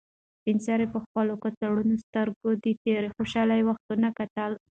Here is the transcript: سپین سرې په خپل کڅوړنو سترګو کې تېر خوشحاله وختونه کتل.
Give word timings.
سپین 0.39 0.57
سرې 0.67 0.85
په 0.93 0.99
خپل 1.03 1.27
کڅوړنو 1.43 1.95
سترګو 2.05 2.51
کې 2.63 2.71
تېر 2.83 3.03
خوشحاله 3.15 3.55
وختونه 3.69 4.07
کتل. 4.19 4.51